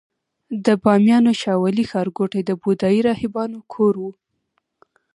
[0.65, 4.05] د بامیانو شاولې ښارګوټي د بودايي راهبانو کور و